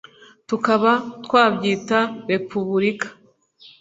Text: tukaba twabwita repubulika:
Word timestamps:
tukaba 0.47 0.91
twabwita 1.25 1.97
repubulika: 2.31 3.07